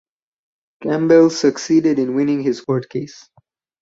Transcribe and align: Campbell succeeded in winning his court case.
Campbell 0.81 1.29
succeeded 1.29 1.99
in 1.99 2.15
winning 2.15 2.41
his 2.41 2.61
court 2.61 2.89
case. 2.89 3.29